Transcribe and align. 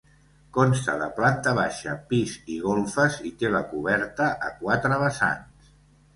Consta 0.55 0.95
de 1.01 1.09
planta 1.19 1.53
baixa, 1.59 1.93
pis 2.13 2.33
i 2.55 2.57
golfes 2.65 3.19
i 3.33 3.33
té 3.43 3.53
la 3.59 3.63
coberta 3.75 4.33
a 4.51 4.53
quatre 4.65 5.01
vessants. 5.05 5.71